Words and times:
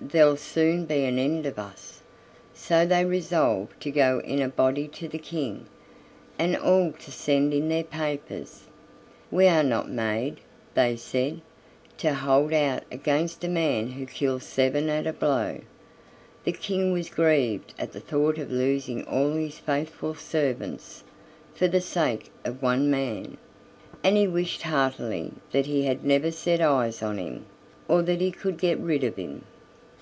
There'll 0.00 0.36
soon 0.36 0.84
be 0.86 1.02
an 1.06 1.18
end 1.18 1.44
of 1.44 1.58
us." 1.58 2.02
So 2.54 2.86
they 2.86 3.04
resolved 3.04 3.80
to 3.80 3.90
go 3.90 4.20
in 4.20 4.40
a 4.40 4.48
body 4.48 4.86
to 4.86 5.08
the 5.08 5.18
King, 5.18 5.66
and 6.38 6.56
all 6.56 6.92
to 7.00 7.10
send 7.10 7.52
in 7.52 7.68
their 7.68 7.82
papers. 7.82 8.68
"We 9.28 9.48
are 9.48 9.64
not 9.64 9.90
made," 9.90 10.36
they 10.74 10.94
said, 10.94 11.40
"to 11.96 12.14
hold 12.14 12.52
out 12.52 12.84
against 12.92 13.42
a 13.42 13.48
man 13.48 13.88
who 13.88 14.06
kills 14.06 14.44
seven 14.44 14.88
at 14.88 15.04
a 15.08 15.12
blow." 15.12 15.62
The 16.44 16.52
King 16.52 16.92
was 16.92 17.10
grieved 17.10 17.74
at 17.76 17.90
the 17.90 17.98
thought 18.00 18.38
of 18.38 18.52
losing 18.52 19.04
all 19.04 19.32
his 19.32 19.58
faithful 19.58 20.14
servants 20.14 21.02
for 21.54 21.66
the 21.66 21.80
sake 21.80 22.30
of 22.44 22.62
one 22.62 22.88
man, 22.88 23.36
and 24.04 24.16
he 24.16 24.28
wished 24.28 24.62
heartily 24.62 25.32
that 25.50 25.66
he 25.66 25.82
had 25.86 26.04
never 26.04 26.30
set 26.30 26.60
eyes 26.60 27.02
on 27.02 27.18
him, 27.18 27.46
or 27.88 28.02
that 28.02 28.20
he 28.20 28.30
could 28.30 28.58
get 28.58 28.78
rid 28.78 29.02
of 29.02 29.16
him. 29.16 29.42